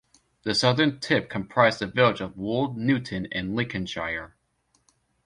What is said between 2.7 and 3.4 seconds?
Newton